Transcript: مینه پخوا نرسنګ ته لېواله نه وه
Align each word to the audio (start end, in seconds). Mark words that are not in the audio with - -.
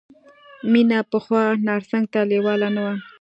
مینه 0.71 0.99
پخوا 1.11 1.43
نرسنګ 1.65 2.05
ته 2.13 2.19
لېواله 2.29 2.69
نه 2.75 2.81
وه 2.85 2.93